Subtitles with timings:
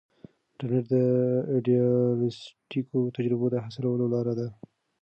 [0.51, 0.95] انټرنیټ د
[1.53, 4.47] ایډیالیسټیکو تجربو د حاصلولو لار ده.